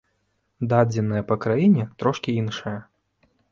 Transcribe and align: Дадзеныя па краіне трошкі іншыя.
Дадзеныя 0.71 1.23
па 1.29 1.35
краіне 1.45 1.87
трошкі 2.01 2.37
іншыя. 2.43 2.79